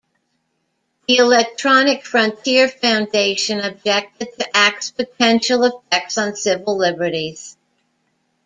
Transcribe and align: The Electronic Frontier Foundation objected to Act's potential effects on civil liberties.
The 1.07 1.17
Electronic 1.17 2.03
Frontier 2.05 2.67
Foundation 2.67 3.59
objected 3.59 4.29
to 4.39 4.57
Act's 4.57 4.89
potential 4.89 5.63
effects 5.63 6.17
on 6.17 6.35
civil 6.35 6.75
liberties. 6.75 7.55